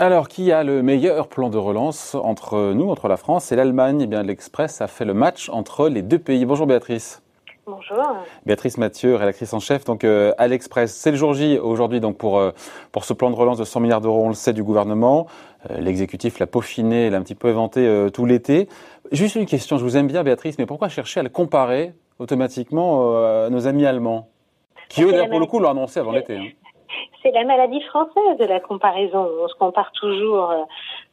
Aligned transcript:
Alors, 0.00 0.28
qui 0.28 0.52
a 0.52 0.62
le 0.62 0.80
meilleur 0.80 1.26
plan 1.26 1.50
de 1.50 1.58
relance 1.58 2.14
entre 2.14 2.72
nous, 2.72 2.88
entre 2.88 3.08
la 3.08 3.16
France 3.16 3.50
et 3.50 3.56
l'Allemagne? 3.56 4.02
Eh 4.02 4.06
bien, 4.06 4.22
l'Express 4.22 4.80
a 4.80 4.86
fait 4.86 5.04
le 5.04 5.12
match 5.12 5.48
entre 5.48 5.88
les 5.88 6.02
deux 6.02 6.20
pays. 6.20 6.44
Bonjour 6.44 6.68
Béatrice. 6.68 7.20
Bonjour. 7.66 8.16
Béatrice 8.46 8.78
Mathieu, 8.78 9.16
rédactrice 9.16 9.52
en 9.52 9.60
chef 9.60 9.84
donc 9.84 10.04
euh, 10.04 10.32
à 10.38 10.46
l'Express. 10.46 10.94
C'est 10.94 11.10
le 11.10 11.16
jour 11.18 11.34
J 11.34 11.58
aujourd'hui 11.58 12.00
donc 12.00 12.16
pour 12.16 12.38
euh, 12.38 12.52
pour 12.92 13.04
ce 13.04 13.12
plan 13.12 13.28
de 13.28 13.34
relance 13.34 13.58
de 13.58 13.64
100 13.64 13.80
milliards 13.80 14.00
d'euros, 14.00 14.24
on 14.24 14.28
le 14.28 14.34
sait 14.34 14.52
du 14.54 14.62
gouvernement. 14.62 15.26
Euh, 15.68 15.78
l'exécutif 15.78 16.38
l'a 16.38 16.46
peaufiné, 16.46 17.10
l'a 17.10 17.18
un 17.18 17.22
petit 17.22 17.34
peu 17.34 17.48
inventé 17.48 18.08
tout 18.14 18.24
l'été. 18.24 18.68
Juste 19.12 19.34
une 19.34 19.46
question, 19.46 19.78
je 19.78 19.84
vous 19.84 19.96
aime 19.96 20.06
bien 20.06 20.22
Béatrice, 20.22 20.58
mais 20.58 20.64
pourquoi 20.64 20.88
chercher 20.88 21.20
à 21.20 21.22
le 21.24 21.28
comparer 21.28 21.92
automatiquement 22.18 23.16
à 23.44 23.50
nos 23.50 23.66
amis 23.66 23.86
allemands 23.86 24.28
qui 24.88 25.02
eux 25.04 25.12
pour 25.28 25.40
le 25.40 25.46
coup 25.46 25.60
l'ont 25.60 25.70
annoncé 25.70 26.00
avant 26.00 26.12
l'été. 26.12 26.36
Hein 26.36 26.46
c'est 27.22 27.30
la 27.32 27.44
maladie 27.44 27.82
française 27.82 28.38
de 28.38 28.44
la 28.44 28.60
comparaison. 28.60 29.28
On 29.42 29.48
se 29.48 29.54
compare 29.54 29.90
toujours. 29.92 30.50
Euh, 30.50 30.62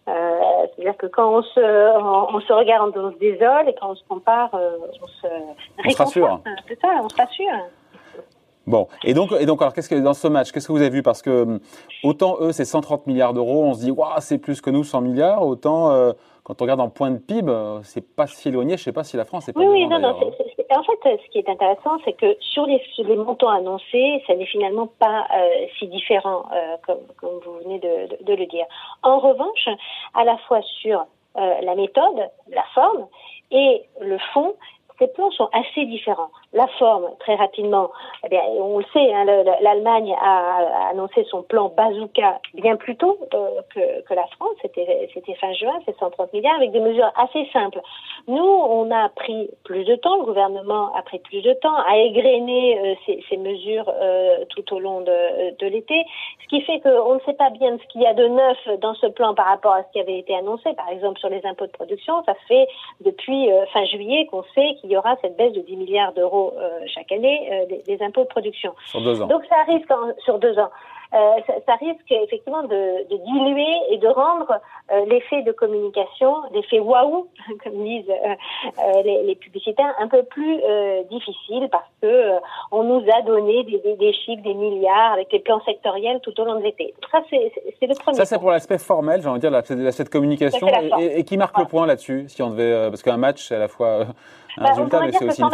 euh, 0.07 0.39
C'est-à-dire 0.75 0.97
que 0.97 1.07
quand 1.07 1.37
on 1.37 1.41
se, 1.41 2.33
on, 2.35 2.39
se 2.39 2.53
regarde, 2.53 2.95
on 2.95 3.11
se 3.11 3.17
désole, 3.17 3.69
et 3.69 3.75
quand 3.79 3.91
on 3.91 3.95
se 3.95 4.03
compare, 4.07 4.53
euh, 4.53 4.77
on 5.01 5.07
se 5.07 5.27
on 5.85 5.89
se 5.89 5.97
rassure. 5.97 6.39
C'est 6.67 6.79
ça, 6.79 6.89
on 7.03 7.09
se 7.09 7.15
rassure. 7.15 7.51
Bon, 8.67 8.87
et 9.03 9.13
donc, 9.13 9.31
et 9.39 9.45
donc, 9.45 9.61
alors, 9.61 9.73
qu'est-ce 9.73 9.89
que 9.89 9.95
dans 9.95 10.15
ce 10.15 10.27
match, 10.27 10.51
qu'est-ce 10.51 10.67
que 10.67 10.71
vous 10.71 10.81
avez 10.81 10.89
vu? 10.89 11.03
Parce 11.03 11.21
que 11.21 11.59
autant 12.03 12.37
eux, 12.39 12.51
c'est 12.51 12.65
130 12.65 13.05
milliards 13.05 13.33
d'euros, 13.33 13.63
on 13.63 13.73
se 13.75 13.81
dit, 13.81 13.91
waouh, 13.91 14.13
c'est 14.19 14.39
plus 14.39 14.59
que 14.59 14.71
nous, 14.71 14.83
100 14.83 15.01
milliards. 15.01 15.45
Autant 15.45 15.91
euh, 15.91 16.13
quand 16.43 16.61
on 16.61 16.65
regarde 16.65 16.81
en 16.81 16.89
point 16.89 17.11
de 17.11 17.17
PIB, 17.17 17.51
c'est 17.83 18.15
pas 18.15 18.25
si 18.25 18.49
éloigné. 18.49 18.77
Je 18.77 18.83
sais 18.83 18.91
pas 18.91 19.03
si 19.03 19.17
la 19.17 19.25
France 19.25 19.49
est 19.49 19.53
pas. 19.53 19.59
Oui, 19.59 19.67
oui, 19.67 19.87
non, 19.87 19.99
non, 19.99 20.15
en 20.71 20.83
fait, 20.83 21.19
ce 21.23 21.29
qui 21.29 21.39
est 21.39 21.49
intéressant, 21.49 21.97
c'est 22.05 22.13
que 22.13 22.37
sur 22.39 22.65
les, 22.65 22.81
les, 22.97 23.15
montants 23.15 23.49
annoncés, 23.49 24.23
ça 24.27 24.35
n'est 24.35 24.45
finalement 24.45 24.87
pas 24.99 25.27
euh, 25.33 25.65
si 25.77 25.87
différent, 25.87 26.45
euh, 26.53 26.77
comme, 26.85 27.39
vous 27.45 27.59
venez 27.63 27.79
de, 27.79 28.33
le 28.33 28.45
dire. 28.45 28.65
En 29.03 29.19
revanche, 29.19 29.67
à 30.13 30.23
la 30.23 30.37
fois 30.39 30.61
sur 30.81 31.05
euh, 31.37 31.61
la 31.61 31.75
méthode, 31.75 32.29
la 32.49 32.63
forme 32.73 33.07
et 33.51 33.83
le 34.01 34.17
fond, 34.33 34.55
ces 34.99 35.07
plans 35.07 35.31
sont 35.31 35.49
assez 35.51 35.85
différents. 35.85 36.29
La 36.55 36.67
forme, 36.79 37.09
très 37.19 37.35
rapidement, 37.35 37.91
eh 38.23 38.29
bien, 38.29 38.39
on 38.57 38.77
le 38.77 38.85
sait, 38.93 39.13
hein, 39.13 39.25
l'Allemagne 39.59 40.15
a 40.21 40.87
annoncé 40.89 41.25
son 41.29 41.43
plan 41.43 41.67
bazooka 41.67 42.39
bien 42.53 42.77
plus 42.77 42.95
tôt 42.95 43.19
euh, 43.33 43.61
que, 43.73 44.13
la 44.13 44.25
France, 44.27 44.55
c'était 44.61 45.09
fin 45.37 45.51
juin, 45.51 45.73
c'est 45.85 45.97
130 45.99 46.31
milliards, 46.31 46.55
avec 46.55 46.71
des 46.71 46.79
mesures 46.79 47.11
assez 47.17 47.45
simples. 47.51 47.81
Nous, 48.29 48.41
on 48.41 48.89
a 48.89 49.09
pris 49.09 49.49
plus 49.65 49.83
de 49.83 49.95
temps, 49.95 50.15
le 50.19 50.23
gouvernement 50.23 50.95
a 50.95 51.01
pris 51.01 51.19
plus 51.19 51.41
de 51.41 51.51
temps 51.55 51.75
à 51.75 51.97
égrener 51.97 52.79
euh, 52.79 53.13
ces, 53.29 53.35
mesures 53.35 53.91
euh, 53.93 54.45
tout 54.55 54.73
au 54.73 54.79
long 54.79 55.01
de, 55.01 55.57
de 55.59 55.67
l'été, 55.67 56.05
ce 56.41 56.47
qui 56.47 56.61
fait 56.61 56.79
qu'on 56.79 57.15
ne 57.15 57.19
sait 57.25 57.33
pas 57.33 57.49
bien 57.49 57.77
ce 57.77 57.87
qu'il 57.89 58.01
y 58.01 58.07
a 58.07 58.13
de 58.13 58.27
neuf 58.29 58.79
dans 58.79 58.93
ce 58.93 59.07
plan 59.07 59.35
par 59.35 59.47
rapport 59.47 59.73
à 59.73 59.83
ce 59.83 59.91
qui 59.91 59.99
avait 59.99 60.19
été 60.19 60.33
annoncé, 60.33 60.71
par 60.75 60.87
exemple 60.87 61.19
sur 61.19 61.27
les 61.27 61.45
impôts 61.45 61.67
de 61.67 61.71
production, 61.73 62.23
ça 62.25 62.33
fait 62.47 62.65
depuis 63.01 63.49
fin 63.73 63.83
juillet 63.83 64.25
qu'on 64.27 64.43
sait 64.55 64.75
qu'il 64.79 64.89
y 64.89 64.95
aura 64.95 65.17
cette 65.21 65.35
baisse 65.35 65.51
de 65.51 65.59
10 65.59 65.75
milliards 65.75 66.13
d'euros 66.13 66.44
euh, 66.57 66.79
chaque 66.87 67.11
année 67.11 67.49
euh, 67.51 67.77
des, 67.85 68.03
impôts 68.03 68.23
de 68.23 68.27
production. 68.27 68.73
Sur 68.85 69.01
deux 69.01 69.21
ans. 69.21 69.27
Donc 69.27 69.43
ça 69.49 69.63
risque 69.67 69.91
sur 70.23 70.39
deux 70.39 70.57
ans. 70.59 70.69
Euh, 71.13 71.17
ça, 71.47 71.53
ça, 71.65 71.75
risque 71.75 72.11
effectivement 72.11 72.63
de, 72.63 73.07
de, 73.09 73.17
diluer 73.17 73.73
et 73.91 73.97
de 73.97 74.07
rendre 74.07 74.59
euh, 74.91 75.05
l'effet 75.05 75.43
de 75.43 75.51
communication, 75.51 76.35
l'effet 76.53 76.79
waouh, 76.79 77.27
comme 77.63 77.83
disent 77.83 78.09
euh, 78.09 79.01
les, 79.03 79.23
les, 79.23 79.35
publicitaires, 79.35 79.93
un 79.99 80.07
peu 80.07 80.23
plus 80.23 80.59
difficile 81.09 81.69
parce 81.71 81.87
que 82.01 82.31
on 82.71 82.83
nous 82.83 83.03
a 83.15 83.21
donné 83.21 83.63
des, 83.63 83.77
des, 83.79 83.95
des, 83.95 84.13
chiffres, 84.13 84.41
des 84.41 84.53
milliards 84.53 85.13
avec 85.13 85.31
les 85.31 85.39
plans 85.39 85.61
sectoriels 85.63 86.19
tout 86.21 86.37
au 86.39 86.45
long 86.45 86.55
de 86.55 86.63
l'été. 86.63 86.93
Ça, 87.11 87.21
c'est 87.29 87.87
le 87.87 87.95
premier. 87.95 88.17
Ça, 88.17 88.25
c'est 88.25 88.39
pour 88.39 88.51
l'aspect 88.51 88.77
formel, 88.77 89.21
j'ai 89.21 89.27
envie 89.27 89.39
de 89.39 89.47
dire, 89.47 89.51
l'aspect 89.51 90.03
de 90.03 90.09
communication. 90.09 90.67
Et, 90.99 91.19
et, 91.19 91.23
qui 91.23 91.37
marque 91.37 91.57
le 91.57 91.65
point 91.65 91.85
là-dessus, 91.85 92.25
si 92.27 92.41
on 92.41 92.49
devait, 92.49 92.89
parce 92.89 93.03
qu'un 93.03 93.17
match, 93.17 93.47
c'est 93.47 93.55
à 93.55 93.59
la 93.59 93.67
fois 93.67 94.07
bah, 94.57 94.69
résultat, 94.69 95.01
mais 95.01 95.11
c'est 95.11 95.25
aussi 95.25 95.41
forme. 95.41 95.53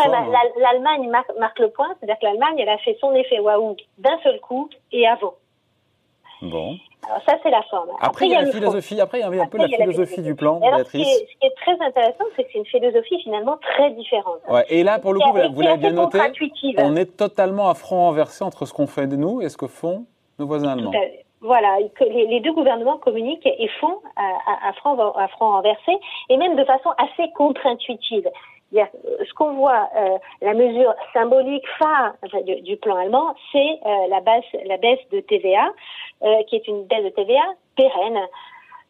L'Allemagne 0.57 1.09
marque, 1.09 1.31
marque, 1.39 1.59
le 1.59 1.69
point, 1.69 1.88
c'est-à-dire 2.00 2.19
que 2.19 2.25
l'Allemagne, 2.25 2.56
elle 2.59 2.69
a 2.69 2.78
fait 2.79 2.97
son 3.00 3.13
effet 3.13 3.39
waouh 3.39 3.75
d'un 3.97 4.17
seul 4.23 4.39
coup 4.39 4.69
et 4.91 5.07
avant. 5.07 5.35
Bon. 6.41 6.78
Alors 7.07 7.22
ça, 7.28 7.38
c'est 7.41 7.50
la 7.50 7.62
forme. 7.63 7.89
Après, 8.00 8.25
il 8.25 8.31
y 8.31 8.35
a 8.35 8.41
la 8.41 8.51
philosophie. 8.51 9.00
Après, 9.01 9.19
il 9.19 9.22
y 9.22 9.23
a 9.23 9.44
un 9.44 9.47
peu 9.47 9.57
la 9.57 9.67
philosophie 9.67 10.22
du 10.22 10.35
plan, 10.35 10.59
Béatrice. 10.59 11.07
Ce 11.07 11.23
qui, 11.23 11.45
est, 11.45 11.56
très 11.56 11.79
intéressant, 11.84 12.25
c'est 12.35 12.44
que 12.44 12.50
c'est 12.51 12.59
une 12.59 12.66
philosophie 12.66 13.19
finalement 13.23 13.57
très 13.57 13.91
différente. 13.91 14.39
Ouais, 14.50 14.66
et 14.69 14.84
là, 14.84 15.00
pour 15.00 15.13
le 15.13 15.19
coup, 15.19 15.31
vous 15.53 15.62
l'avez 15.62 15.78
bien 15.78 15.91
noté, 15.91 16.19
on 16.78 16.95
est 16.95 17.18
totalement 17.18 17.69
à 17.69 17.73
front 17.73 17.97
renversé 17.97 18.44
entre 18.44 18.66
ce 18.66 18.73
qu'on 18.73 18.88
fait 18.88 19.07
de 19.07 19.16
nous 19.16 19.41
et 19.41 19.50
ce 19.50 19.57
que 19.57 19.68
font 19.68 20.06
nos 20.39 20.45
voisins 20.45 20.69
allemands. 20.69 20.91
Voilà, 21.41 21.78
que 21.95 22.03
les, 22.03 22.39
deux 22.39 22.53
gouvernements 22.53 23.00
communiquent 23.00 23.47
et 23.47 23.68
font 23.79 23.97
à, 24.16 24.69
à, 24.69 24.73
front, 24.73 24.95
à 25.16 25.28
front 25.29 25.50
renversé, 25.53 25.91
et 26.29 26.38
même 26.38 26.56
de 26.56 26.63
façon 26.66 26.91
assez 27.00 27.31
contre-intuitive. 27.31 28.29
Euh, 28.75 28.85
ce 29.27 29.33
qu'on 29.33 29.53
voit, 29.53 29.89
euh, 29.95 30.17
la 30.41 30.53
mesure 30.53 30.93
symbolique 31.13 31.65
phare 31.77 32.13
du, 32.63 32.77
plan 32.77 32.95
allemand, 32.95 33.35
c'est 33.51 33.79
euh, 33.85 34.07
la, 34.09 34.21
baisse, 34.21 34.45
la 34.65 34.77
baisse 34.77 34.99
de 35.11 35.19
TVA, 35.21 35.71
euh, 36.23 36.43
qui 36.47 36.55
est 36.55 36.67
une 36.67 36.85
baisse 36.85 37.03
de 37.03 37.09
TVA 37.09 37.43
pérenne. 37.75 38.19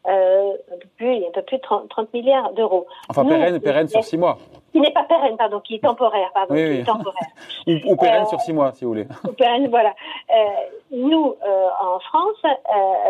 Euh, 0.08 0.54
un 0.72 0.78
peu 0.78 0.88
plus, 0.96 1.24
un 1.24 1.30
peu 1.32 1.42
plus 1.42 1.58
de 1.58 1.62
30, 1.62 1.88
30 1.88 2.12
milliards 2.12 2.52
d'euros. 2.54 2.88
Enfin, 3.08 3.24
pérenne, 3.24 3.60
pérenne 3.60 3.86
sur 3.86 4.02
six 4.02 4.18
mois. 4.18 4.36
Qui 4.72 4.80
n'est 4.80 4.90
pas 4.90 5.04
pérenne, 5.04 5.36
pardon, 5.36 5.60
qui 5.60 5.76
est 5.76 5.78
temporaire, 5.78 6.28
pardon, 6.34 6.54
oui, 6.54 6.74
qui 6.74 6.80
est 6.80 6.84
temporaire. 6.84 7.28
ou, 7.68 7.92
ou, 7.92 7.96
pérenne 7.96 8.26
sur 8.26 8.40
six 8.40 8.52
mois, 8.52 8.72
si 8.72 8.84
vous 8.84 8.90
voulez. 8.90 9.06
Ou 9.28 9.32
pérenne, 9.34 9.68
voilà. 9.68 9.94
nous, 10.90 11.36
en 11.80 12.00
France, 12.00 12.42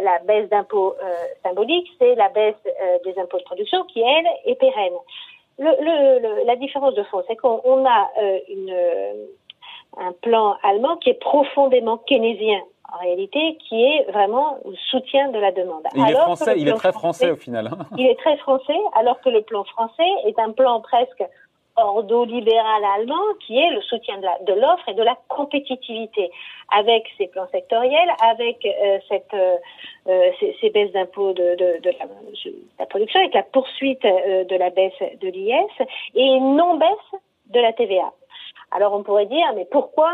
la 0.03 0.19
baisse 0.27 0.51
d'impôts 0.51 0.95
symbolique, 1.43 1.89
c'est 1.99 2.15
la 2.15 2.29
baisse 2.29 2.63
des 3.07 3.19
impôts 3.19 3.39
de 3.39 3.45
production 3.45 3.85
qui, 3.85 4.03
elle, 4.03 4.27
est 4.45 4.57
pérenne 4.57 4.93
le, 5.63 6.47
la 6.47 6.57
différence 6.57 6.95
de 6.95 7.03
fond, 7.05 7.23
c'est 7.29 7.37
qu'on 7.37 7.87
a 7.87 8.11
euh, 8.21 8.39
une, 8.49 8.71
euh, 8.71 9.13
un 9.99 10.13
plan 10.13 10.57
allemand 10.63 10.97
qui 10.97 11.11
est 11.11 11.21
profondément 11.21 11.99
keynésien 11.99 12.61
en 12.93 12.99
réalité, 12.99 13.57
qui 13.67 13.83
est 13.83 14.11
vraiment 14.11 14.59
le 14.65 14.77
soutien 14.91 15.31
de 15.31 15.39
la 15.39 15.51
demande. 15.53 15.83
Il 15.95 16.03
est 16.03 16.13
français, 16.15 16.55
il 16.59 16.69
est 16.69 16.75
très 16.75 16.93
français, 16.93 17.31
au 17.31 17.37
final. 17.37 17.69
Hein. 17.69 17.87
il 17.97 18.07
est 18.07 18.19
très 18.19 18.37
français, 18.39 18.79
alors 18.95 19.21
que 19.21 19.31
le 19.31 19.43
plan 19.43 19.65
français 19.65 20.11
est 20.27 20.39
un 20.39 20.53
plan 20.53 20.81
presque 20.81 21.25
ordo-libéral 21.77 22.85
allemand 22.97 23.35
qui 23.47 23.59
est 23.59 23.71
le 23.71 23.81
soutien 23.83 24.19
de 24.19 24.53
l'offre 24.53 24.89
et 24.89 24.95
de 24.95 25.03
la 25.03 25.17
compétitivité 25.29 26.31
avec 26.71 27.05
ces 27.19 27.27
plans 27.29 27.49
sectoriels, 27.53 28.11
avec 28.23 28.65
euh, 28.65 28.99
cette, 29.09 29.35
euh, 29.35 29.57
euh, 30.09 30.31
ces, 30.41 30.57
ces, 30.61 30.71
baisses 30.71 30.93
d'impôts 30.93 31.33
de, 31.33 31.55
de, 31.57 31.81
de, 31.81 31.91
la, 31.99 32.07
de, 32.07 32.51
la, 32.79 32.87
production, 32.87 33.21
avec 33.21 33.35
la 33.35 33.43
poursuite 33.43 34.05
euh, 34.05 34.45
de 34.45 34.57
la 34.57 34.71
baisse 34.71 34.93
de 35.21 35.29
l'IS 35.29 35.87
et 36.15 36.41
non 36.41 36.77
baisse 36.77 37.21
de 37.51 37.61
la 37.61 37.73
TVA. 37.73 38.13
Alors 38.71 38.95
on 38.95 39.03
pourrait 39.03 39.27
dire, 39.27 39.47
mais 39.55 39.67
pourquoi, 39.71 40.11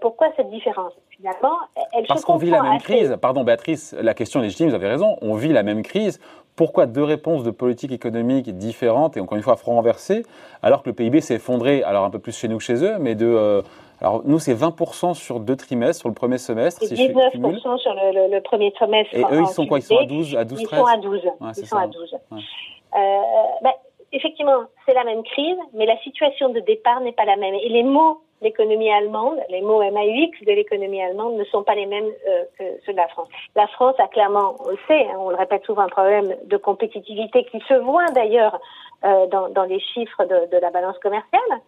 pourquoi 0.00 0.32
cette 0.36 0.50
différence? 0.50 0.92
Finalement, 1.10 1.58
elle 1.92 2.06
Parce 2.08 2.24
qu'on 2.24 2.38
vit 2.38 2.50
la 2.50 2.62
même 2.62 2.80
crise. 2.80 3.16
Pardon, 3.22 3.44
Béatrice, 3.44 3.94
la 4.00 4.14
question 4.14 4.40
est 4.40 4.44
légitime, 4.44 4.68
vous 4.68 4.74
avez 4.74 4.88
raison. 4.88 5.16
On 5.22 5.34
vit 5.34 5.52
la 5.52 5.62
même 5.62 5.82
crise. 5.82 6.18
Pourquoi 6.60 6.84
deux 6.84 7.04
réponses 7.04 7.42
de 7.42 7.50
politique 7.50 7.90
économique 7.90 8.54
différentes 8.58 9.16
et 9.16 9.20
encore 9.20 9.38
une 9.38 9.42
fois 9.42 9.56
front 9.56 9.76
renversé, 9.76 10.26
alors 10.62 10.82
que 10.82 10.90
le 10.90 10.94
PIB 10.94 11.22
s'est 11.22 11.36
effondré, 11.36 11.82
alors 11.84 12.04
un 12.04 12.10
peu 12.10 12.18
plus 12.18 12.36
chez 12.36 12.48
nous 12.48 12.58
que 12.58 12.62
chez 12.62 12.84
eux, 12.84 12.98
mais 13.00 13.14
de 13.14 13.24
euh, 13.24 13.62
alors 14.02 14.20
nous 14.26 14.38
c'est 14.38 14.52
20% 14.52 15.14
sur 15.14 15.40
deux 15.40 15.56
trimestres, 15.56 16.00
sur 16.00 16.10
le 16.10 16.14
premier 16.14 16.36
semestre. 16.36 16.84
Si 16.84 16.92
19% 16.92 17.78
sur 17.78 17.94
le, 17.94 18.12
le, 18.12 18.34
le, 18.34 18.42
premier 18.42 18.72
trimestre. 18.72 19.14
Et 19.14 19.22
eux 19.22 19.40
ils 19.40 19.46
sont 19.46 19.66
quoi? 19.66 19.78
Ils 19.78 19.84
sont 19.84 19.96
à 19.96 20.04
12, 20.04 20.36
à 20.36 20.44
12, 20.44 20.60
Ils 20.60 20.66
sont 20.68 20.84
à 20.84 20.96
12. 20.98 21.24
Ouais, 21.24 21.50
ils 21.56 21.66
sont 21.66 21.76
à 21.78 21.86
12. 21.86 22.12
Ouais. 22.30 22.38
Euh, 22.94 22.98
ben, 23.62 23.72
effectivement, 24.12 24.64
c'est 24.86 24.94
la 24.94 25.04
même 25.04 25.22
crise, 25.22 25.58
mais 25.72 25.86
la 25.86 25.98
situation 25.98 26.50
de 26.50 26.60
départ 26.60 27.00
n'est 27.00 27.12
pas 27.12 27.24
la 27.24 27.36
même. 27.36 27.54
Et 27.54 27.68
les 27.68 27.82
mots 27.82 28.22
l'économie 28.40 28.90
allemande, 28.90 29.38
les 29.48 29.60
mots 29.60 29.78
MAUX 29.78 30.44
de 30.44 30.52
l'économie 30.52 31.02
allemande 31.02 31.34
ne 31.34 31.44
sont 31.44 31.62
pas 31.62 31.74
les 31.74 31.86
mêmes 31.86 32.10
euh, 32.28 32.44
que 32.58 32.64
ceux 32.84 32.92
de 32.92 32.96
la 32.96 33.08
France. 33.08 33.28
La 33.54 33.66
France 33.68 33.94
a 33.98 34.08
clairement, 34.08 34.56
on 34.60 34.70
le 34.70 34.78
sait, 34.88 35.06
hein, 35.06 35.16
on 35.18 35.30
le 35.30 35.36
répète 35.36 35.64
souvent, 35.64 35.82
un 35.82 35.88
problème 35.88 36.34
de 36.44 36.56
compétitivité 36.56 37.44
qui 37.44 37.60
se 37.68 37.74
voit 37.74 38.06
d'ailleurs 38.12 38.58
euh, 39.04 39.26
dans, 39.26 39.48
dans, 39.50 39.64
les 39.64 39.80
chiffres 39.80 40.24
de, 40.24 40.50
de, 40.50 40.56
la 40.58 40.70
balance 40.70 40.98
commerciale, 40.98 41.60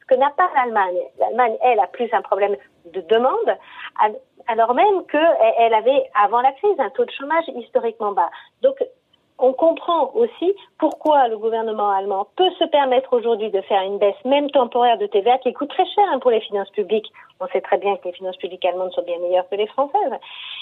ce 0.00 0.06
que 0.06 0.14
n'a 0.18 0.30
pas 0.30 0.50
l'Allemagne. 0.54 0.98
L'Allemagne, 1.18 1.56
elle, 1.62 1.80
a 1.80 1.86
plus 1.86 2.12
un 2.12 2.22
problème 2.22 2.56
de 2.92 3.00
demande, 3.02 3.56
alors 4.48 4.74
même 4.74 5.04
qu'elle 5.06 5.74
avait, 5.74 6.10
avant 6.14 6.40
la 6.40 6.52
crise, 6.52 6.78
un 6.78 6.90
taux 6.90 7.04
de 7.04 7.10
chômage 7.10 7.44
historiquement 7.54 8.12
bas. 8.12 8.30
Donc, 8.62 8.76
on 9.38 9.52
comprend 9.52 10.10
aussi 10.14 10.54
pourquoi 10.78 11.28
le 11.28 11.36
gouvernement 11.38 11.90
allemand 11.90 12.26
peut 12.36 12.50
se 12.58 12.64
permettre 12.64 13.12
aujourd'hui 13.12 13.50
de 13.50 13.60
faire 13.62 13.82
une 13.82 13.98
baisse, 13.98 14.16
même 14.24 14.50
temporaire, 14.50 14.98
de 14.98 15.06
TVA 15.06 15.38
qui 15.38 15.52
coûte 15.52 15.68
très 15.68 15.84
cher 15.86 16.04
hein, 16.12 16.18
pour 16.18 16.30
les 16.30 16.40
finances 16.40 16.70
publiques. 16.70 17.10
On 17.40 17.46
sait 17.48 17.60
très 17.60 17.76
bien 17.78 17.96
que 17.96 18.08
les 18.08 18.12
finances 18.12 18.36
publiques 18.36 18.64
allemandes 18.64 18.92
sont 18.92 19.02
bien 19.02 19.18
meilleures 19.18 19.48
que 19.48 19.56
les 19.56 19.66
françaises. 19.66 20.12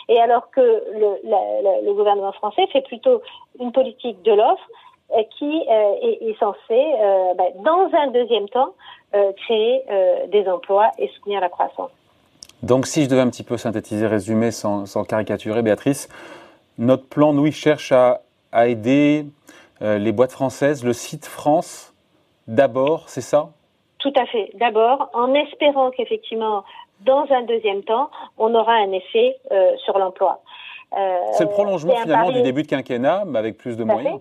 Et 0.09 0.21
alors 0.21 0.51
que 0.51 0.61
le, 0.61 1.93
gouvernement 1.93 2.33
français 2.33 2.67
fait 2.73 2.83
plutôt 2.83 3.23
une 3.61 3.71
politique 3.71 4.21
de 4.23 4.33
l'offre 4.33 4.69
qui 5.39 5.63
est, 5.69 6.39
censé, 6.41 6.59
ben, 7.37 7.53
dans 7.63 7.89
un 7.97 8.09
deuxième 8.09 8.49
temps, 8.49 8.75
créer 9.47 9.85
des 10.29 10.49
emplois 10.49 10.91
et 10.99 11.09
soutenir 11.09 11.41
la 11.41 11.49
croissance. 11.49 11.91
Donc, 12.65 12.87
si 12.87 13.05
je 13.05 13.11
devais 13.11 13.21
un 13.21 13.29
petit 13.29 13.43
peu 13.43 13.59
synthétiser, 13.59 14.07
résumer 14.07 14.51
sans, 14.51 15.05
caricaturer, 15.07 15.61
Béatrice, 15.63 16.09
notre 16.79 17.07
plan, 17.07 17.35
nous, 17.35 17.47
il 17.47 17.53
cherche 17.53 17.93
à, 17.93 18.23
aider 18.55 19.27
les 19.81 20.13
boîtes 20.13 20.33
françaises, 20.33 20.85
le 20.85 20.93
site 20.93 21.27
France, 21.27 21.93
d'abord, 22.47 23.09
c'est 23.09 23.21
ça? 23.21 23.51
Tout 23.99 24.13
à 24.17 24.25
fait. 24.27 24.51
D'abord, 24.55 25.11
en 25.13 25.35
espérant 25.35 25.91
qu'effectivement, 25.91 26.65
dans 27.01 27.27
un 27.31 27.43
deuxième 27.43 27.83
temps, 27.83 28.09
on 28.39 28.55
aura 28.55 28.75
un 28.75 28.93
effet 28.93 29.37
sur 29.85 29.99
l'emploi. 29.99 30.41
c'est 31.33 31.45
le 31.45 31.51
prolongement 31.51 31.97
finalement 31.97 32.31
du 32.31 32.43
début 32.43 32.63
de 32.63 32.69
quinquennat, 32.69 33.25
mais 33.27 33.39
avec 33.39 33.59
plus 33.59 33.77
de 33.77 33.85
moyens. 33.85 34.21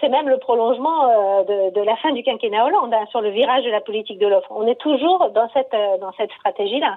C'est 0.00 0.08
même 0.08 0.28
le 0.28 0.38
prolongement 0.38 1.10
euh, 1.10 1.70
de, 1.70 1.80
la 1.82 1.96
fin 1.96 2.12
du 2.12 2.22
quinquennat 2.22 2.64
Hollande 2.64 2.94
hein, 2.94 3.04
sur 3.10 3.20
le 3.20 3.30
virage 3.30 3.64
de 3.64 3.70
la 3.70 3.80
politique 3.80 4.18
de 4.18 4.26
l'offre. 4.26 4.50
On 4.50 4.66
est 4.66 4.80
toujours 4.80 5.30
dans 5.30 5.48
cette 5.52 5.74
euh, 5.74 5.98
dans 5.98 6.12
cette 6.12 6.32
stratégie-là. 6.32 6.96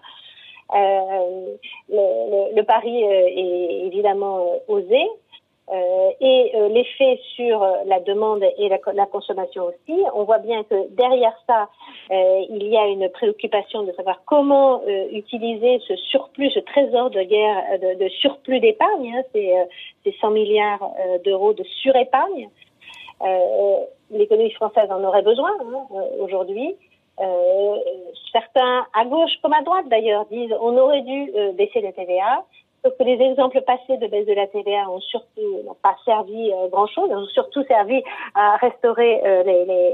Euh, 0.74 1.56
le, 1.90 2.56
le, 2.56 2.64
pari 2.64 3.04
est 3.04 3.86
évidemment 3.86 4.40
osé, 4.70 5.06
euh, 5.74 6.12
et 6.22 6.52
euh, 6.54 6.68
l'effet 6.70 7.20
sur 7.36 7.64
euh, 7.64 7.78
la 7.88 8.00
demande 8.00 8.44
et 8.44 8.70
la, 8.70 9.06
consommation 9.08 9.64
aussi. 9.64 10.00
On 10.14 10.24
voit 10.24 10.38
bien 10.38 10.64
que 10.64 10.88
derrière 10.92 11.34
ça, 11.48 11.68
il 12.12 12.68
y 12.68 12.78
a 12.78 12.86
une 12.88 13.10
préoccupation 13.10 13.82
de 13.84 13.92
savoir 13.94 14.22
comment 14.26 14.82
utiliser 15.12 15.80
ce 15.88 15.96
surplus, 15.96 16.52
ce 16.52 16.60
trésor 16.60 17.10
de 17.10 17.22
guerre, 17.24 17.80
de, 17.80 18.04
de 18.04 18.10
surplus 18.10 18.60
d'épargne, 18.60 19.16
hein, 19.16 19.24
ces, 19.34 20.16
100 20.20 20.30
milliards 20.32 20.92
d'euros 21.26 21.54
de 21.54 21.64
surépargne. 21.82 22.50
L'économie 24.12 24.52
française 24.52 24.92
en 24.92 25.04
aurait 25.04 25.22
besoin 25.22 25.52
hein, 25.60 25.88
aujourd'hui. 26.20 26.76
certains, 28.32 28.86
à 28.94 29.06
gauche 29.06 29.32
comme 29.42 29.54
à 29.54 29.62
droite 29.62 29.88
d'ailleurs, 29.90 30.26
disent 30.26 30.56
on 30.62 30.78
aurait 30.78 31.02
dû 31.02 31.32
baisser 31.54 31.82
la 31.82 31.94
TVA. 31.94 32.46
Sauf 32.84 32.98
que 32.98 33.04
les 33.04 33.22
exemples 33.22 33.62
passés 33.62 33.96
de 33.96 34.08
baisse 34.08 34.26
de 34.26 34.34
la 34.34 34.46
TVA 34.48 34.90
ont 34.90 35.00
surtout 35.00 35.64
n'ont 35.66 35.78
pas 35.82 35.96
servi 36.04 36.52
euh, 36.52 36.68
grand-chose, 36.68 37.10
ont 37.12 37.26
surtout 37.28 37.64
servi 37.64 38.04
à 38.36 38.58
restaurer 38.58 39.22
euh, 39.26 39.44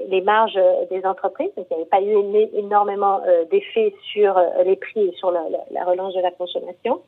les, 0.10 0.22
marges 0.22 0.60
des 0.90 1.06
entreprises. 1.06 1.52
Donc, 1.56 1.68
il 1.70 1.76
n'y 1.76 1.82
avait 1.82 1.90
pas 1.90 2.02
eu 2.02 2.50
énormément 2.58 3.22
euh, 3.28 3.46
d'effets 3.46 3.94
sur 4.12 4.42
les 4.66 4.76
prix 4.76 5.02
et 5.02 5.12
sur 5.18 5.30
la, 5.30 5.42
la, 5.70 5.86
relance 5.86 6.16
de 6.16 6.22
la 6.22 6.32
consommation. 6.32 7.02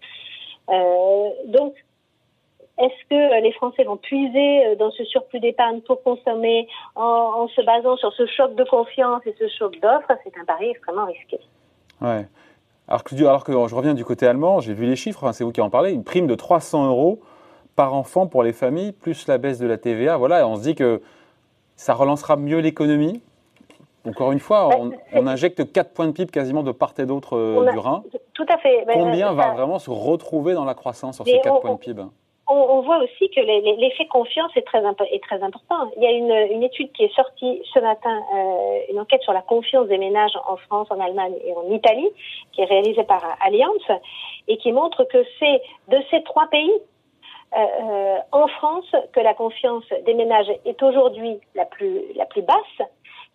donc, 1.47 1.73
est-ce 2.77 3.09
que 3.09 3.41
les 3.41 3.51
Français 3.53 3.83
vont 3.83 3.97
puiser 3.97 4.75
dans 4.75 4.91
ce 4.91 5.03
surplus 5.03 5.39
d'épargne 5.39 5.81
pour 5.81 6.01
consommer 6.03 6.67
en, 6.95 7.03
en, 7.03 7.47
se 7.47 7.61
basant 7.61 7.97
sur 7.97 8.13
ce 8.13 8.25
choc 8.27 8.55
de 8.55 8.63
confiance 8.63 9.21
et 9.25 9.35
ce 9.37 9.47
choc 9.47 9.79
d'offres? 9.79 10.11
C'est 10.23 10.37
un 10.39 10.45
pari 10.45 10.69
extrêmement 10.69 11.05
risqué. 11.05 11.39
Ouais. 12.01 12.25
Alors 12.91 13.05
que, 13.05 13.15
alors 13.15 13.45
que 13.45 13.53
je 13.53 13.73
reviens 13.73 13.93
du 13.93 14.03
côté 14.03 14.27
allemand, 14.27 14.59
j'ai 14.59 14.73
vu 14.73 14.85
les 14.85 14.97
chiffres, 14.97 15.25
hein, 15.25 15.31
c'est 15.31 15.45
vous 15.45 15.53
qui 15.53 15.61
en 15.61 15.69
parlez, 15.69 15.93
une 15.93 16.03
prime 16.03 16.27
de 16.27 16.35
300 16.35 16.87
euros 16.87 17.21
par 17.77 17.93
enfant 17.93 18.27
pour 18.27 18.43
les 18.43 18.51
familles, 18.51 18.91
plus 18.91 19.27
la 19.27 19.37
baisse 19.37 19.59
de 19.59 19.65
la 19.65 19.77
TVA. 19.77 20.17
Voilà, 20.17 20.41
et 20.41 20.43
on 20.43 20.57
se 20.57 20.63
dit 20.63 20.75
que 20.75 21.01
ça 21.77 21.93
relancera 21.93 22.35
mieux 22.35 22.59
l'économie. 22.59 23.21
Encore 24.05 24.33
une 24.33 24.41
fois, 24.41 24.69
on, 25.13 25.27
injecte 25.27 25.71
4 25.71 25.93
points 25.93 26.07
de 26.07 26.11
PIB 26.11 26.31
quasiment 26.31 26.63
de 26.63 26.73
part 26.73 26.93
et 26.97 27.05
d'autre 27.05 27.37
euh, 27.37 27.71
du 27.71 27.77
Rhin. 27.77 28.03
Tout 28.33 28.45
à 28.49 28.57
fait. 28.57 28.85
Combien 28.91 29.31
va 29.31 29.53
vraiment 29.53 29.79
se 29.79 29.89
retrouver 29.89 30.53
dans 30.53 30.65
la 30.65 30.73
croissance 30.73 31.15
sur 31.15 31.25
ces 31.25 31.39
4 31.41 31.61
points 31.61 31.75
de 31.75 31.79
PIB 31.79 32.03
on, 32.51 32.81
voit 32.81 32.97
aussi 32.99 33.29
que 33.29 33.39
l'effet 33.39 34.05
confiance 34.07 34.51
est 34.55 34.65
très, 34.65 34.83
important. 34.83 35.91
Il 35.97 36.03
y 36.03 36.07
a 36.07 36.11
une, 36.11 36.63
étude 36.63 36.91
qui 36.91 37.03
est 37.03 37.15
sortie 37.15 37.61
ce 37.73 37.79
matin, 37.79 38.21
euh, 38.33 38.79
une 38.91 38.99
enquête 38.99 39.21
sur 39.23 39.33
la 39.33 39.41
confiance 39.41 39.87
des 39.87 39.97
ménages 39.97 40.37
en 40.47 40.57
France, 40.57 40.87
en 40.89 40.99
Allemagne 40.99 41.35
et 41.43 41.53
en 41.53 41.71
Italie, 41.71 42.09
qui 42.51 42.61
est 42.61 42.65
réalisée 42.65 43.03
par 43.03 43.23
Allianz, 43.41 43.99
et 44.47 44.57
qui 44.57 44.71
montre 44.71 45.03
que 45.05 45.23
c'est 45.39 45.61
de 45.87 45.97
ces 46.09 46.23
trois 46.23 46.47
pays, 46.47 46.73
euh, 47.53 47.57
euh, 47.57 48.17
en 48.31 48.47
France, 48.47 48.95
que 49.13 49.19
la 49.19 49.33
confiance 49.33 49.85
des 50.05 50.13
ménages 50.13 50.51
est 50.65 50.81
aujourd'hui 50.83 51.39
la 51.55 51.65
plus 51.65 52.41
basse 52.41 52.87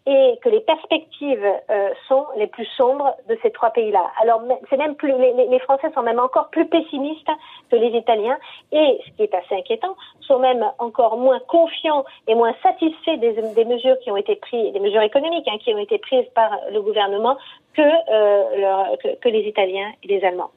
et 0.07 0.39
que 0.43 0.49
les 0.49 0.61
perspectives 0.61 1.45
euh, 1.71 1.89
sont 2.09 2.27
les 2.37 2.47
plus 2.47 2.67
sombres 2.77 3.17
de 3.29 3.37
ces 3.43 3.51
trois 3.51 3.71
pays-là. 3.71 4.05
Alors, 4.23 4.41
c'est 4.71 4.77
même 4.77 4.95
plus 4.95 5.13
les, 5.13 5.59
Français 5.61 5.89
sont 5.95 6.03
même 6.03 6.21
encore 6.21 6.49
plus 6.51 6.67
pessimistes 6.67 7.29
que 7.71 7.77
les 7.77 7.89
Italiens 7.89 8.39
et, 8.71 9.01
ce 9.05 9.11
qui 9.17 9.23
est 9.23 9.35
assez 9.35 9.57
inquiétant, 9.57 9.97
sont 10.21 10.39
même 10.39 10.65
encore 10.79 11.17
moins 11.17 11.41
confiants 11.49 12.05
et 12.29 12.37
moins 12.37 12.55
satisfaits 12.63 13.17
des, 13.17 13.65
mesures 13.65 13.99
qui 14.01 14.11
ont 14.13 14.17
été 14.17 14.37
prises, 14.37 14.73
des 14.73 14.81
mesures 14.81 15.03
économiques 15.03 15.49
hein, 15.49 15.59
qui 15.59 15.75
ont 15.75 15.79
été 15.79 15.99
prises 15.99 16.27
par 16.35 16.51
le 16.71 16.81
gouvernement 16.81 17.37
que, 17.75 17.83
euh, 17.83 18.97
les 19.25 19.41
Italiens 19.41 19.93
et 20.05 20.09
les 20.09 20.25
Allemands. 20.25 20.51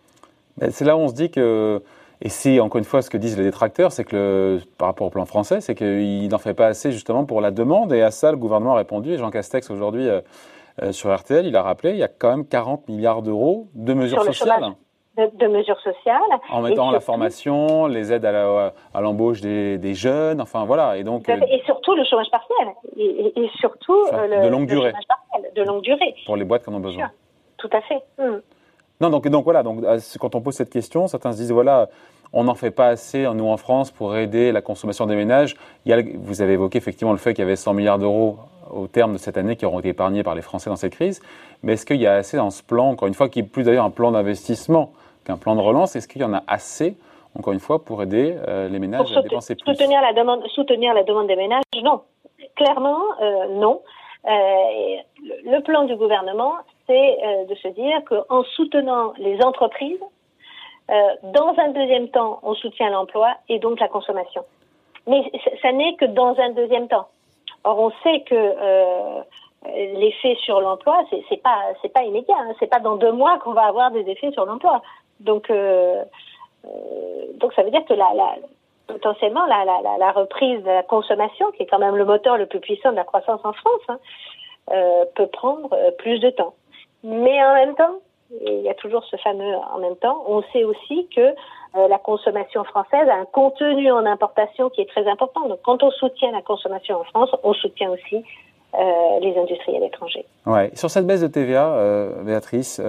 C'est 0.70 0.86
là 0.86 0.96
où 0.96 1.00
on 1.00 1.08
se 1.08 1.16
dit 1.16 1.32
que 1.32 1.82
et 2.22 2.30
c'est 2.30 2.60
encore 2.60 2.80
une 2.80 2.86
fois 2.86 3.02
ce 3.02 3.10
que 3.10 3.18
disent 3.18 3.38
les 3.38 3.46
détracteurs, 3.46 3.92
c'est 3.94 4.04
que 4.04 4.16
le, 4.16 4.60
par 4.78 4.90
rapport 4.90 5.08
au 5.08 5.10
plan 5.10 5.26
français, 5.26 5.62
c'est 5.62 5.74
qu'il 5.74 6.28
n'en 6.28 6.38
fait 6.38 6.54
pas 6.54 6.68
assez 6.68 6.92
justement 6.92 7.24
pour 7.24 7.40
la 7.40 7.52
demande. 7.52 7.94
Et 7.94 8.02
à 8.02 8.12
ça, 8.12 8.32
le 8.32 8.38
gouvernement 8.38 8.74
a 8.74 8.78
répondu. 8.78 9.14
Et 9.14 9.18
Jean 9.18 9.32
Castex 9.32 9.70
aujourd'hui 9.72 10.10
euh, 10.10 10.20
euh, 10.84 10.92
sur 10.92 11.16
RTL, 11.16 11.46
il 11.46 11.56
a 11.56 11.62
rappelé, 11.62 11.92
il 11.92 11.98
y 11.98 12.04
a 12.04 12.10
quand 12.10 12.30
même 12.30 12.46
40 12.46 12.90
milliards 12.90 13.22
d'euros 13.22 13.68
de 13.74 13.94
mesures 13.94 14.24
sociales. 14.24 14.74
De, 15.18 15.48
mesures 15.48 15.80
sociales. 15.82 16.22
En 16.50 16.62
mettant 16.62 16.92
la 16.92 17.02
formation, 17.02 17.88
les 17.88 18.14
aides 18.14 18.24
à 18.24 19.02
l'embauche 19.02 19.42
des, 19.42 19.78
des, 19.78 19.94
jeunes, 19.94 20.40
enfin 20.40 20.64
voilà. 20.64 20.96
Et 20.96 21.04
donc. 21.04 21.28
Et 21.28 21.62
surtout 21.66 21.94
le 21.94 22.06
chômage 22.06 22.30
partiel. 22.32 22.70
Et, 22.96 23.50
surtout 23.60 23.98
le, 24.14 24.46
de 24.46 24.48
longue 24.48 24.66
durée. 24.66 24.92
chômage 24.92 25.08
partiel, 25.08 25.52
de 25.56 25.64
longue 25.64 25.82
durée. 25.82 26.16
Pour 26.26 26.38
les 26.38 26.46
boîtes 26.46 26.64
qui 26.64 26.70
en 26.70 26.76
ont 26.76 26.80
besoin. 26.80 27.12
Tout 27.58 27.70
à 27.74 27.82
fait. 27.82 28.02
Hmm. 28.18 28.40
Non, 29.02 29.10
donc, 29.10 29.28
donc 29.30 29.46
voilà, 29.46 29.64
donc, 29.64 29.82
euh, 29.84 29.98
quand 30.20 30.36
on 30.36 30.42
pose 30.42 30.56
cette 30.56 30.70
question, 30.70 31.08
certains 31.08 31.32
se 31.32 31.38
disent 31.38 31.54
voilà, 31.54 31.88
on 32.34 32.44
n'en 32.44 32.56
fait 32.56 32.72
pas 32.72 32.88
assez, 32.88 33.24
nous 33.34 33.48
en 33.48 33.56
France, 33.56 33.92
pour 33.92 34.18
aider 34.18 34.52
la 34.52 34.62
consommation 34.62 35.06
des 35.06 35.16
ménages. 35.16 35.56
Il 35.86 35.90
y 35.90 35.94
a, 35.94 36.02
vous 36.16 36.42
avez 36.42 36.54
évoqué 36.54 36.78
effectivement 36.78 37.14
le 37.14 37.18
fait 37.18 37.34
qu'il 37.34 37.44
y 37.44 37.48
avait 37.48 37.56
100 37.56 37.74
milliards 37.74 37.98
d'euros 37.98 38.38
au 38.70 38.88
terme 38.88 39.14
de 39.14 39.18
cette 39.18 39.38
année 39.38 39.56
qui 39.56 39.66
auront 39.66 39.80
été 39.80 39.90
épargnés 39.90 40.22
par 40.22 40.36
les 40.36 40.42
Français 40.42 40.70
dans 40.70 40.76
cette 40.76 40.94
crise. 40.94 41.22
Mais 41.64 41.74
est-ce 41.74 41.86
qu'il 41.86 42.02
y 42.02 42.08
a 42.08 42.16
assez 42.16 42.36
dans 42.36 42.50
ce 42.50 42.62
plan, 42.62 42.90
encore 42.90 43.08
une 43.08 43.14
fois, 43.14 43.30
qui 43.30 43.40
est 43.40 43.44
plus 43.44 43.64
d'ailleurs 43.64 43.86
un 43.86 43.90
plan 43.90 44.12
d'investissement 44.12 44.92
qu'un 45.26 45.38
plan 45.38 45.56
de 45.56 45.62
relance? 45.62 45.96
Est-ce 45.96 46.08
qu'il 46.10 46.22
y 46.22 46.26
en 46.26 46.34
a 46.34 46.44
assez, 46.48 46.98
encore 47.38 47.54
une 47.54 47.60
fois, 47.62 47.86
pour 47.86 48.04
aider 48.04 48.36
euh, 48.48 48.68
les 48.68 48.80
ménages 48.80 49.16
à 49.16 49.22
dépenser 49.22 49.56
plus? 49.56 49.66
soutenir 49.66 50.02
la, 50.02 50.12
demande, 50.12 50.46
soutenir 50.50 50.94
la 50.94 51.04
demande 51.04 51.28
des 51.28 51.38
ménages 51.38 51.64
Non. 51.84 52.02
Clairement, 52.56 53.00
euh, 53.22 53.48
non. 53.48 53.82
le 54.26 55.62
plan 55.62 55.86
du 55.86 55.96
gouvernement, 55.96 56.56
c'est 56.90 57.18
euh, 57.24 57.46
de 57.46 57.56
se 57.56 57.68
dire 57.68 58.02
qu'en 58.06 58.44
soutenant 58.56 59.14
les 59.20 59.42
entreprises, 59.44 60.02
euh, 60.90 60.94
dans 61.24 61.54
un 61.58 61.70
deuxième 61.70 62.10
temps, 62.10 62.40
on 62.42 62.56
soutient 62.56 62.90
l'emploi 62.90 63.36
et 63.48 63.60
donc 63.60 63.80
la 63.80 63.88
consommation. 63.88 64.44
Mais 65.06 65.32
ça 65.62 65.72
n'est 65.72 65.96
que 65.96 66.06
dans 66.06 66.38
un 66.40 66.50
deuxième 66.50 66.88
temps. 66.88 67.08
Or, 67.64 67.80
on 67.80 67.92
sait 68.04 68.22
que 68.22 68.36
euh, 68.36 69.22
l'effet 69.66 70.36
sur 70.44 70.62
l'emploi, 70.62 71.04
c'est, 71.10 71.24
c'est 71.30 71.42
pas 71.94 72.04
immédiat. 72.04 72.36
Hein. 72.40 72.54
C'est 72.60 72.68
pas 72.68 72.80
dans 72.80 72.96
deux 72.96 73.12
mois 73.12 73.38
qu'on 73.40 73.54
va 73.54 73.66
avoir 73.66 73.92
des 73.92 74.10
effets 74.10 74.32
sur 74.32 74.46
l'emploi. 74.46 74.82
Donc 75.20 75.52
donc 77.40 77.54
ça 77.54 77.64
veut 77.64 77.72
dire 77.72 77.86
que 77.86 77.94
la, 77.94 78.12
la 78.16 78.36
potentiellement 78.88 79.46
la, 79.46 79.64
la, 79.66 79.98
la, 79.98 80.12
reprise 80.12 80.62
de 80.64 80.70
la 80.70 80.84
consommation, 80.84 81.52
qui 81.52 81.64
est 81.64 81.66
quand 81.66 81.80
même 81.80 81.96
le 81.96 82.06
moteur 82.06 82.38
le 82.38 82.48
plus 82.48 82.60
puissant 82.60 82.92
de 82.92 82.96
la 82.96 83.04
croissance 83.04 83.42
en 83.44 83.54
France, 83.54 83.82
hein, 83.90 84.00
peut 85.16 85.28
prendre 85.28 85.70
plus 85.98 86.20
de 86.20 86.30
temps. 86.30 86.54
Mais 87.04 87.44
en 87.44 87.54
même 87.54 87.76
temps, 87.76 88.00
il 88.46 88.62
y 88.62 88.70
a 88.70 88.74
toujours 88.76 89.04
ce 89.06 89.16
fameux 89.18 89.56
en 89.74 89.80
même 89.80 89.96
temps, 89.96 90.24
on 90.28 90.44
sait 90.54 90.64
aussi 90.64 91.08
que 91.16 91.22
euh, 91.22 91.88
la 91.88 91.98
consommation 91.98 92.64
française 92.64 93.08
a 93.10 93.16
un 93.16 93.26
contenu 93.26 93.92
en 93.92 94.06
importation 94.06 94.70
qui 94.70 94.82
est 94.82 94.90
très 94.90 95.08
important. 95.08 95.48
Donc 95.48 95.60
quand 95.64 95.84
on 95.84 95.92
soutient 95.92 96.32
la 96.32 96.42
consommation 96.42 97.00
en 97.00 97.04
France, 97.04 97.30
on 97.44 97.54
soutient 97.54 97.90
aussi 97.92 98.24
euh, 98.76 99.20
les 99.22 99.36
industriels 99.38 99.84
étrangers. 99.84 100.26
Ouais. 100.46 100.72
Sur 100.74 100.90
cette 100.92 101.08
baisse 101.08 101.22
de 101.22 101.28
TVA, 101.28 101.74
euh, 101.74 102.24
Béatrice, 102.24 102.82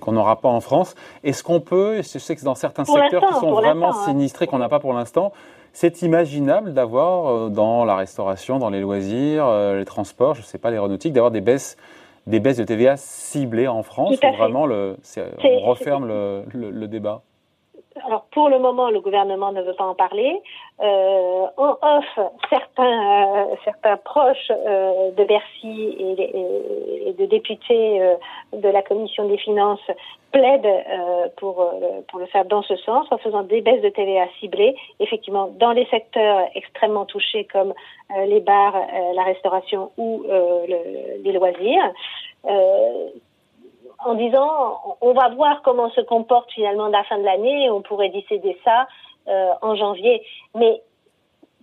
qu'on 0.00 0.12
n'aura 0.12 0.40
pas 0.40 0.48
en 0.48 0.60
France, 0.60 0.94
est-ce 1.22 1.42
qu'on 1.44 1.60
peut, 1.60 1.96
je 1.96 2.18
sais 2.18 2.34
que 2.34 2.44
dans 2.44 2.56
certains 2.56 2.84
secteurs 2.84 3.26
qui 3.26 3.34
sont 3.34 3.52
vraiment 3.52 3.90
hein. 3.90 4.04
sinistrés, 4.04 4.46
qu'on 4.46 4.58
n'a 4.58 4.68
pas 4.68 4.80
pour 4.80 4.92
l'instant, 4.92 5.32
c'est 5.72 6.02
imaginable 6.02 6.74
d'avoir 6.74 7.50
dans 7.50 7.84
la 7.84 7.94
restauration, 7.94 8.58
dans 8.58 8.70
les 8.70 8.80
loisirs, 8.80 9.48
les 9.74 9.84
transports, 9.84 10.34
je 10.34 10.40
ne 10.40 10.46
sais 10.46 10.58
pas, 10.58 10.70
l'aéronautique, 10.70 11.12
d'avoir 11.12 11.30
des 11.30 11.40
baisses 11.40 11.76
des 12.28 12.40
baisses 12.40 12.58
de 12.58 12.64
TVA 12.64 12.96
ciblées 12.96 13.68
en 13.68 13.82
France 13.82 14.18
ou 14.22 14.36
vraiment 14.36 14.66
le, 14.66 14.96
on 15.42 15.60
referme 15.60 16.06
le, 16.06 16.44
le, 16.52 16.88
débat? 16.88 17.22
Alors 18.06 18.26
pour 18.32 18.48
le 18.48 18.58
moment, 18.58 18.90
le 18.90 19.00
gouvernement 19.00 19.52
ne 19.52 19.62
veut 19.62 19.74
pas 19.74 19.84
en 19.84 19.94
parler. 19.94 20.40
Euh, 20.80 21.46
en 21.56 21.76
off, 21.82 22.18
certains, 22.48 23.36
euh, 23.36 23.54
certains 23.64 23.96
proches 23.96 24.50
euh, 24.50 25.10
de 25.12 25.24
Bercy 25.24 25.96
et, 25.98 27.12
de 27.12 27.26
députés 27.26 28.00
euh, 28.00 28.14
de 28.52 28.68
la 28.68 28.82
commission 28.82 29.28
des 29.28 29.38
finances 29.38 29.90
plaident 30.30 30.84
pour, 31.38 31.66
pour 32.08 32.18
le 32.18 32.26
faire 32.26 32.44
dans 32.44 32.60
ce 32.62 32.76
sens, 32.76 33.06
en 33.10 33.16
faisant 33.16 33.44
des 33.44 33.62
baisses 33.62 33.80
de 33.80 33.88
TVA 33.88 34.26
ciblées, 34.38 34.76
effectivement, 35.00 35.50
dans 35.58 35.72
les 35.72 35.86
secteurs 35.86 36.46
extrêmement 36.54 37.06
touchés 37.06 37.48
comme 37.50 37.72
les 38.26 38.40
bars, 38.40 38.74
la 39.14 39.22
restauration 39.22 39.90
ou 39.96 40.24
le, 40.28 41.22
les 41.22 41.32
loisirs 41.32 41.92
en 44.08 44.14
disant 44.14 44.96
on 45.00 45.12
va 45.12 45.28
voir 45.30 45.62
comment 45.62 45.90
se 45.90 46.00
comporte 46.00 46.50
finalement 46.52 46.88
la 46.88 47.04
fin 47.04 47.18
de 47.18 47.24
l'année, 47.24 47.70
on 47.70 47.82
pourrait 47.82 48.08
décider 48.08 48.58
ça 48.64 48.86
euh, 49.28 49.52
en 49.62 49.76
janvier. 49.76 50.22
Mais 50.54 50.82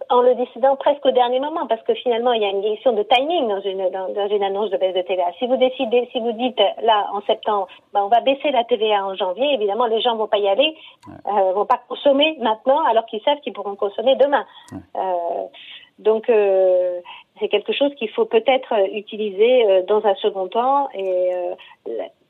en 0.10 0.22
le 0.22 0.36
décidant 0.36 0.76
presque 0.76 1.06
au 1.06 1.12
dernier 1.12 1.40
moment, 1.40 1.68
parce 1.68 1.82
que 1.84 1.94
finalement, 1.94 2.34
il 2.34 2.42
y 2.42 2.46
a 2.46 2.50
une 2.50 2.62
question 2.62 2.94
de 2.94 3.04
timing 3.04 3.48
dans 3.48 3.62
une, 3.62 3.90
dans, 3.90 4.28
une 4.28 4.44
annonce 4.44 4.70
de 4.70 4.78
baisse 4.78 4.94
de 4.94 5.02
TVA. 5.02 5.32
Si 5.40 5.48
vous 5.48 5.58
décidez, 5.58 6.08
si 6.12 6.20
vous 6.20 6.34
dites, 6.34 6.60
là, 6.84 7.08
en 7.14 7.22
septembre, 7.22 7.68
ben, 7.94 8.02
on 8.04 8.08
va 8.08 8.20
baisser 8.22 8.52
la 8.52 8.64
TVA 8.64 9.06
en 9.06 9.16
janvier, 9.16 9.54
évidemment, 9.54 9.86
les 9.86 10.02
gens 10.02 10.16
vont 10.16 10.28
pas 10.28 10.38
y 10.38 10.48
aller, 10.48 10.76
euh, 11.08 11.54
vont 11.54 11.66
pas 11.66 11.82
consommer 11.88 12.38
maintenant, 12.40 12.84
alors 12.86 13.06
qu'ils 13.06 13.22
savent 13.22 13.40
qu'ils 13.40 13.54
pourront 13.54 13.76
consommer 13.76 14.16
demain. 14.16 14.46
Euh, 14.74 15.46
donc, 15.98 16.30
euh, 16.30 17.00
c'est 17.40 17.48
quelque 17.48 17.74
chose 17.74 17.94
qu'il 17.96 18.10
faut 18.10 18.26
peut-être 18.26 18.74
utiliser 18.94 19.84
dans 19.88 20.06
un 20.06 20.16
second 20.16 20.48
temps. 20.48 20.90
Et 20.94 21.32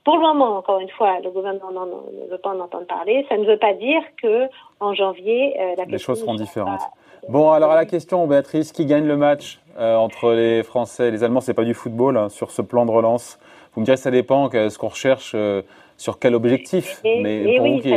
pour 0.05 0.17
le 0.17 0.21
moment, 0.21 0.57
encore 0.57 0.79
une 0.79 0.89
fois, 0.89 1.19
le 1.19 1.31
gouvernement 1.31 1.87
ne 1.87 2.29
veut 2.29 2.37
pas 2.37 2.51
en 2.51 2.59
entendre 2.59 2.85
parler. 2.85 3.25
Ça 3.27 3.37
ne 3.37 3.45
veut 3.45 3.57
pas 3.57 3.73
dire 3.73 4.01
que 4.21 4.47
en 4.79 4.93
janvier, 4.93 5.59
euh, 5.59 5.73
la 5.77 5.85
les 5.85 5.97
choses 5.97 6.21
seront 6.21 6.35
différentes. 6.35 6.81
Bon, 7.27 7.51
alors 7.51 7.71
à 7.71 7.75
la 7.75 7.85
question, 7.85 8.25
Béatrice, 8.27 8.71
qui 8.71 8.85
gagne 8.85 9.07
le 9.07 9.17
match 9.17 9.59
euh, 9.79 9.95
entre 9.95 10.31
les 10.33 10.61
Français 10.61 11.07
et 11.07 11.11
les 11.11 11.23
Allemands 11.23 11.41
C'est 11.41 11.55
pas 11.55 11.63
du 11.63 11.73
football 11.73 12.17
hein, 12.17 12.29
sur 12.29 12.51
ce 12.51 12.61
plan 12.61 12.85
de 12.85 12.91
relance. 12.91 13.39
Vous 13.73 13.81
me 13.81 13.85
direz, 13.85 13.97
ça 13.97 14.11
dépend 14.11 14.47
ce 14.51 14.77
qu'on 14.77 14.89
recherche 14.89 15.31
euh, 15.33 15.63
sur 15.97 16.19
quel 16.19 16.35
objectif. 16.35 17.01
mais 17.03 17.57
pour 17.57 17.67
vous, 17.67 17.79
qui, 17.79 17.93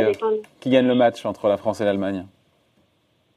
qui 0.61 0.69
gagne 0.71 0.87
le 0.87 0.95
match 0.95 1.23
entre 1.27 1.47
la 1.47 1.57
France 1.57 1.79
et 1.79 1.85
l'Allemagne? 1.85 2.25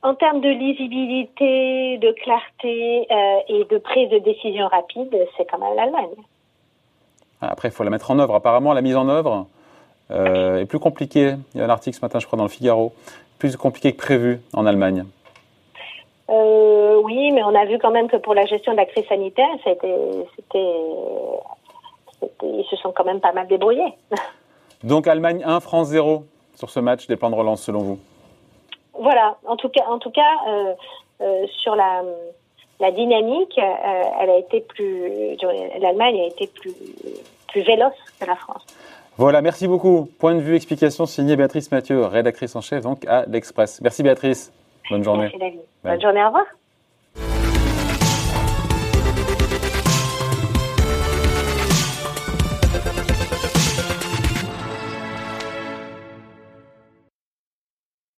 En 0.03 0.15
termes 0.15 0.41
de 0.41 0.49
lisibilité, 0.49 1.99
de 1.99 2.11
clarté 2.13 3.07
et 3.49 3.65
de 3.65 3.79
prise 3.79 4.09
de 4.09 4.19
décision 4.19 4.67
rapide, 4.67 5.15
c'est 5.37 5.45
quand 5.45 5.59
même 5.59 5.77
l'Allemagne. 5.77 6.17
Après, 7.43 7.69
il 7.69 7.73
faut 7.73 7.83
la 7.83 7.91
mettre 7.91 8.11
en 8.11 8.19
œuvre. 8.19 8.35
Apparemment, 8.35 8.73
la 8.73 8.83
mise 8.83 8.97
en 8.97 9.09
œuvre 9.09 9.47
euh, 10.13 10.61
est 10.61 10.67
plus 10.67 10.79
compliquée. 10.79 11.35
Il 11.55 11.61
y 11.61 11.63
a 11.63 11.67
un 11.67 11.71
article 11.71 11.97
ce 11.97 12.03
matin, 12.03 12.19
je 12.19 12.27
crois, 12.27 12.37
dans 12.37 12.45
le 12.45 12.51
Figaro, 12.51 12.93
plus 13.39 13.57
compliqué 13.57 13.93
que 13.93 13.99
prévu 13.99 14.41
en 14.53 14.67
Allemagne. 14.67 15.05
Euh, 16.31 17.01
oui, 17.03 17.33
mais 17.33 17.43
on 17.43 17.55
a 17.55 17.65
vu 17.65 17.79
quand 17.79 17.91
même 17.91 18.09
que 18.09 18.17
pour 18.17 18.35
la 18.35 18.47
gestion 18.47 18.73
de 18.73 18.77
la 18.77 18.87
crise 18.87 19.07
sanitaire, 19.07 19.49
c'était, 19.65 19.95
ils 22.43 22.65
se 22.71 22.77
sont 22.77 22.93
quand 22.93 23.05
même 23.05 23.21
pas 23.21 23.33
mal 23.33 23.49
débrouillés. 23.49 23.95
Donc 24.85 25.07
Allemagne 25.07 25.43
1, 25.45 25.61
France 25.61 25.89
0 25.89 26.25
sur 26.55 26.71
ce 26.71 26.81
match 26.81 27.07
des 27.07 27.17
plans 27.17 27.31
de 27.31 27.35
relance 27.35 27.63
selon 27.63 27.81
vous? 27.81 27.99
Voilà, 28.99 29.37
en 29.47 29.57
tout 29.57 29.69
cas, 29.69 29.85
en 29.89 29.99
tout 29.99 30.11
cas 30.11 30.31
euh, 31.21 31.47
sur 31.63 31.75
la, 31.75 32.03
la 32.81 32.91
dynamique, 32.91 33.59
elle 33.59 34.31
a 34.31 34.37
été 34.37 34.61
plus, 34.61 35.37
l'Allemagne 35.81 36.21
a 36.21 36.27
été 36.27 36.47
plus, 36.47 36.75
plus 37.53 37.63
véloce 37.63 37.93
que 38.19 38.27
la 38.27 38.37
France. 38.37 38.65
Voilà, 39.19 39.43
merci 39.43 39.69
beaucoup. 39.69 40.09
Point 40.19 40.35
de 40.35 40.41
vue, 40.41 40.57
explication 40.57 41.07
signée 41.07 41.37
Béatrice 41.37 41.71
Mathieu, 41.71 42.05
rédactrice 42.05 42.57
en 42.57 42.61
chef 42.61 42.83
donc 42.83 43.07
à 43.07 43.25
l'Express. 43.27 43.81
Merci 43.83 44.03
Béatrice. 44.03 44.53
Bonne 44.91 45.05
journée. 45.05 45.25
Merci 45.25 45.39
David. 45.39 45.61
Bonne 45.85 46.01
journée, 46.01 46.23
au 46.23 46.27
revoir. 46.27 46.47